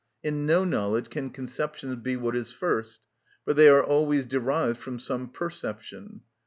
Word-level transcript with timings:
In 0.23 0.47
no 0.47 0.65
knowledge 0.65 1.11
can 1.11 1.29
conceptions 1.29 1.95
be 1.97 2.17
what 2.17 2.35
is 2.35 2.51
first; 2.51 3.01
for 3.45 3.53
they 3.53 3.69
are 3.69 3.83
always 3.83 4.25
derived 4.25 4.79
from 4.79 4.97
some 4.97 5.29
perception. 5.29 6.21